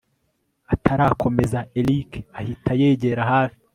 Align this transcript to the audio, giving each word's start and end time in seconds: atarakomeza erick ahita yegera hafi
atarakomeza 0.73 1.59
erick 1.79 2.11
ahita 2.39 2.71
yegera 2.81 3.21
hafi 3.31 3.59